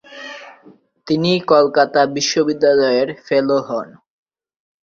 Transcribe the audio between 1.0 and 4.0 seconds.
তিনি কলকাতা বিশ্ববিদ্যালয়ের ফেলো হন।